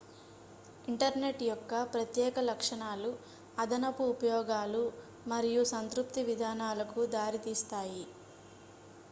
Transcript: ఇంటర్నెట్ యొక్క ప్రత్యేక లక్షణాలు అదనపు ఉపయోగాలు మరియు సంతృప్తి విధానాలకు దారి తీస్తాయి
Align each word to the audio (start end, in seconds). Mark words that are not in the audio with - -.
ఇంటర్నెట్ 0.87 1.41
యొక్క 1.45 1.81
ప్రత్యేక 1.91 2.39
లక్షణాలు 2.47 3.11
అదనపు 3.57 4.05
ఉపయోగాలు 4.15 4.83
మరియు 5.27 5.63
సంతృప్తి 5.73 6.23
విధానాలకు 6.31 7.03
దారి 7.15 7.41
తీస్తాయి 7.47 8.05